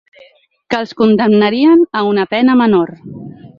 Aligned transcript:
Que 0.73 0.79
els 0.83 0.93
condemnarien 1.01 1.85
a 2.01 2.03
una 2.15 2.27
pena 2.35 2.59
menor. 2.65 2.97